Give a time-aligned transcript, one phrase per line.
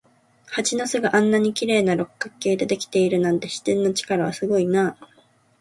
[0.47, 5.07] 蜂の巣があんなに綺麗な六角形でできているなんて、自然の力はすごいなあ。